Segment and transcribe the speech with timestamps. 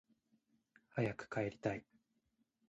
[0.95, 1.85] 早く帰りたい